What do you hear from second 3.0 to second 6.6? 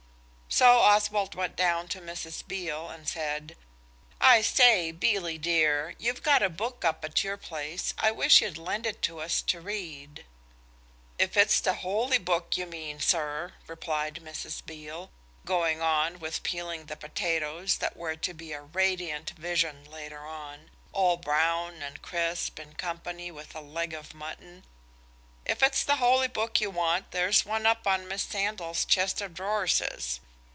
said– "I say, Bealie dear, you've got a